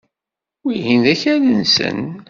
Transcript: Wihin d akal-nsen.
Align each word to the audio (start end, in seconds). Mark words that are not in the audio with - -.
Wihin 0.63 0.99
d 1.05 1.07
akal-nsen. 1.13 1.99